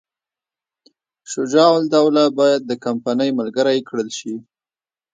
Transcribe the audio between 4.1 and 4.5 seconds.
شي.